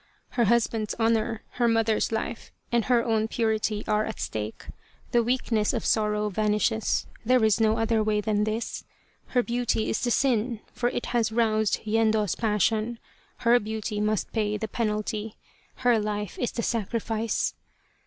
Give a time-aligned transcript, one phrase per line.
[0.29, 4.65] Her husband's honour, her mother's life, and her own purity are at stake;
[5.11, 8.83] the weakness of sorrow vanishes there is no other way than this.
[9.27, 12.13] Her beauty is the sin, for it has roused 74 The Tragedy of Kesa Gozen
[12.31, 12.99] Yendo's passion:
[13.37, 15.37] her beauty must pay the penalty
[15.75, 17.53] her life is the sacrifice.